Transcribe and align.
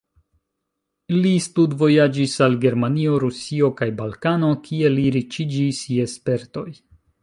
Li 1.15 1.33
studvojaĝis 1.47 2.33
al 2.47 2.57
Germanio, 2.65 3.21
Rusio 3.27 3.71
kaj 3.83 3.91
Balkano, 4.03 4.53
kie 4.67 4.95
li 4.99 5.09
riĉiĝis 5.21 5.89
je 5.97 6.13
spertoj. 6.21 6.71